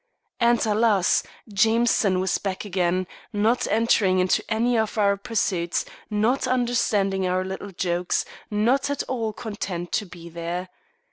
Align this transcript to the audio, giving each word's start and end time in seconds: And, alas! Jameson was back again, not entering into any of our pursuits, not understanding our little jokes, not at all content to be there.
And, 0.39 0.65
alas! 0.65 1.21
Jameson 1.53 2.19
was 2.19 2.39
back 2.39 2.65
again, 2.65 3.05
not 3.31 3.67
entering 3.67 4.17
into 4.17 4.43
any 4.49 4.75
of 4.75 4.97
our 4.97 5.15
pursuits, 5.15 5.85
not 6.09 6.47
understanding 6.47 7.27
our 7.27 7.45
little 7.45 7.69
jokes, 7.69 8.25
not 8.49 8.89
at 8.89 9.03
all 9.03 9.31
content 9.31 9.91
to 9.91 10.07
be 10.07 10.27
there. 10.27 10.69